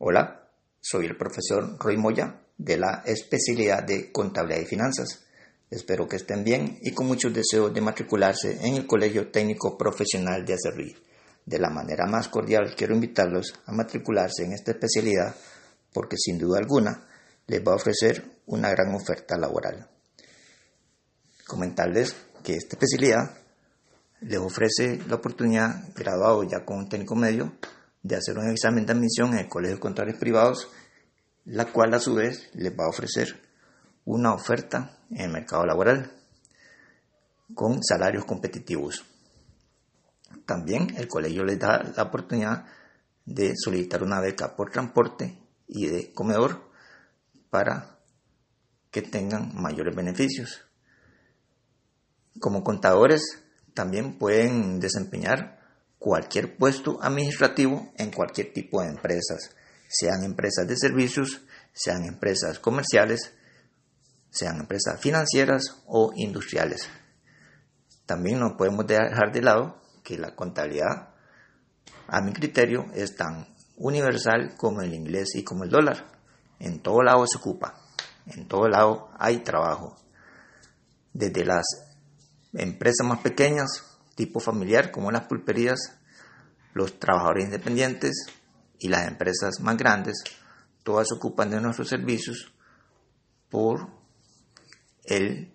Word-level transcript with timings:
Hola, 0.00 0.48
soy 0.80 1.06
el 1.06 1.16
profesor 1.16 1.76
Roy 1.76 1.96
Moya 1.96 2.40
de 2.56 2.76
la 2.76 3.02
especialidad 3.04 3.82
de 3.82 4.12
Contabilidad 4.12 4.60
y 4.60 4.66
Finanzas. 4.66 5.24
Espero 5.68 6.06
que 6.06 6.14
estén 6.14 6.44
bien 6.44 6.78
y 6.82 6.92
con 6.92 7.08
mucho 7.08 7.30
deseo 7.30 7.68
de 7.70 7.80
matricularse 7.80 8.64
en 8.64 8.76
el 8.76 8.86
Colegio 8.86 9.32
Técnico 9.32 9.76
Profesional 9.76 10.44
de 10.44 10.54
Acerrí. 10.54 10.96
De 11.44 11.58
la 11.58 11.70
manera 11.70 12.06
más 12.06 12.28
cordial 12.28 12.76
quiero 12.76 12.94
invitarlos 12.94 13.52
a 13.66 13.72
matricularse 13.72 14.44
en 14.44 14.52
esta 14.52 14.70
especialidad 14.70 15.34
porque 15.92 16.16
sin 16.16 16.38
duda 16.38 16.60
alguna 16.60 17.04
les 17.48 17.60
va 17.66 17.72
a 17.72 17.76
ofrecer 17.76 18.24
una 18.46 18.70
gran 18.70 18.94
oferta 18.94 19.36
laboral. 19.36 19.90
Comentarles 21.44 22.14
que 22.44 22.54
esta 22.54 22.76
especialidad 22.76 23.36
les 24.20 24.38
ofrece 24.38 25.00
la 25.08 25.16
oportunidad, 25.16 25.92
graduado 25.96 26.44
ya 26.44 26.64
con 26.64 26.78
un 26.78 26.88
técnico 26.88 27.16
medio, 27.16 27.52
de 28.02 28.16
hacer 28.16 28.38
un 28.38 28.50
examen 28.50 28.86
de 28.86 28.92
admisión 28.92 29.32
en 29.32 29.40
el 29.40 29.48
Colegio 29.48 29.76
de 29.76 29.80
Contadores 29.80 30.18
Privados, 30.18 30.68
la 31.44 31.66
cual 31.66 31.94
a 31.94 32.00
su 32.00 32.14
vez 32.14 32.50
les 32.54 32.72
va 32.72 32.84
a 32.84 32.90
ofrecer 32.90 33.40
una 34.04 34.32
oferta 34.32 34.98
en 35.10 35.20
el 35.22 35.30
mercado 35.30 35.64
laboral 35.66 36.12
con 37.54 37.82
salarios 37.82 38.24
competitivos. 38.24 39.04
También 40.46 40.94
el 40.96 41.08
colegio 41.08 41.44
les 41.44 41.58
da 41.58 41.82
la 41.96 42.02
oportunidad 42.04 42.66
de 43.24 43.54
solicitar 43.56 44.02
una 44.02 44.20
beca 44.20 44.56
por 44.56 44.70
transporte 44.70 45.38
y 45.66 45.86
de 45.86 46.12
comedor 46.12 46.70
para 47.50 47.98
que 48.90 49.02
tengan 49.02 49.54
mayores 49.54 49.94
beneficios. 49.94 50.64
Como 52.40 52.62
contadores 52.62 53.44
también 53.74 54.18
pueden 54.18 54.80
desempeñar 54.80 55.57
cualquier 55.98 56.56
puesto 56.56 56.98
administrativo 57.02 57.92
en 57.96 58.10
cualquier 58.10 58.52
tipo 58.52 58.80
de 58.80 58.88
empresas, 58.88 59.54
sean 59.88 60.22
empresas 60.22 60.66
de 60.68 60.76
servicios, 60.76 61.40
sean 61.72 62.04
empresas 62.04 62.58
comerciales, 62.58 63.32
sean 64.30 64.60
empresas 64.60 65.00
financieras 65.00 65.82
o 65.86 66.12
industriales. 66.14 66.88
También 68.06 68.38
no 68.38 68.56
podemos 68.56 68.86
dejar 68.86 69.32
de 69.32 69.42
lado 69.42 69.80
que 70.02 70.18
la 70.18 70.34
contabilidad, 70.34 71.14
a 72.06 72.20
mi 72.20 72.32
criterio, 72.32 72.86
es 72.94 73.16
tan 73.16 73.46
universal 73.76 74.54
como 74.56 74.82
el 74.82 74.94
inglés 74.94 75.34
y 75.34 75.44
como 75.44 75.64
el 75.64 75.70
dólar. 75.70 76.06
En 76.58 76.80
todo 76.80 77.02
lado 77.02 77.26
se 77.26 77.38
ocupa, 77.38 77.74
en 78.26 78.48
todo 78.48 78.68
lado 78.68 79.10
hay 79.18 79.38
trabajo. 79.38 79.96
Desde 81.12 81.44
las 81.44 81.64
empresas 82.52 83.06
más 83.06 83.20
pequeñas, 83.20 83.87
tipo 84.18 84.40
familiar, 84.40 84.90
como 84.90 85.12
las 85.12 85.28
pulperías, 85.28 85.96
los 86.74 86.98
trabajadores 86.98 87.44
independientes 87.44 88.26
y 88.80 88.88
las 88.88 89.06
empresas 89.06 89.60
más 89.60 89.76
grandes, 89.76 90.24
todas 90.82 91.12
ocupan 91.12 91.50
de 91.50 91.60
nuestros 91.60 91.88
servicios 91.88 92.52
por 93.48 93.88
el 95.04 95.54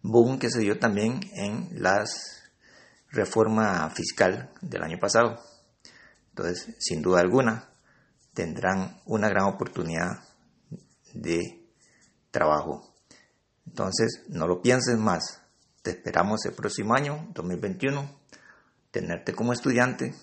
boom 0.00 0.38
que 0.38 0.48
se 0.50 0.60
dio 0.60 0.78
también 0.78 1.20
en 1.34 1.68
la 1.82 2.02
reforma 3.10 3.90
fiscal 3.90 4.54
del 4.62 4.82
año 4.82 4.98
pasado. 4.98 5.38
Entonces, 6.30 6.76
sin 6.78 7.02
duda 7.02 7.20
alguna, 7.20 7.68
tendrán 8.32 9.02
una 9.04 9.28
gran 9.28 9.44
oportunidad 9.52 10.24
de 11.12 11.62
trabajo. 12.30 12.94
Entonces, 13.66 14.24
no 14.28 14.46
lo 14.46 14.62
pienses 14.62 14.96
más. 14.96 15.42
Te 15.88 15.92
esperamos 15.92 16.44
el 16.44 16.52
próximo 16.52 16.94
año, 16.94 17.28
2021, 17.32 18.20
tenerte 18.90 19.32
como 19.32 19.54
estudiante 19.54 20.14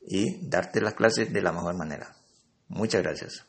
y 0.00 0.48
darte 0.48 0.80
las 0.80 0.94
clases 0.94 1.30
de 1.30 1.42
la 1.42 1.52
mejor 1.52 1.76
manera. 1.76 2.16
Muchas 2.68 3.02
gracias. 3.02 3.44